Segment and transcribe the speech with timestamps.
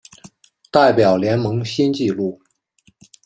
[0.71, 2.41] 代表联盟新纪录